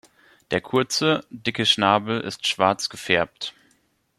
Der 0.49 0.61
kurze, 0.61 1.23
dicke 1.29 1.63
Schnabel 1.67 2.21
ist 2.21 2.47
schwarz 2.47 2.89
gefärbt. 2.89 3.53